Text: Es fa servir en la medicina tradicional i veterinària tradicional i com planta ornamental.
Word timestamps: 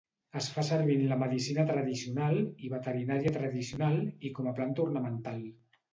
Es 0.39 0.45
fa 0.53 0.61
servir 0.69 0.95
en 1.01 1.11
la 1.11 1.17
medicina 1.23 1.65
tradicional 1.71 2.41
i 2.41 2.71
veterinària 2.73 3.35
tradicional 3.37 4.03
i 4.31 4.33
com 4.39 4.51
planta 4.61 4.87
ornamental. 4.87 5.45